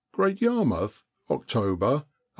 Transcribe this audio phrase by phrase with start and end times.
[0.13, 2.11] Great Yarmouth, October, 1895.